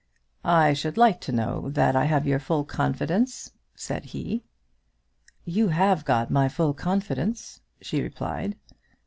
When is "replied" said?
8.01-8.55